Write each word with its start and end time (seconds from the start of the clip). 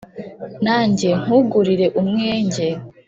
nanjye 0.63 1.09
nkugurire 1.21 1.85
umwenge 2.01 2.67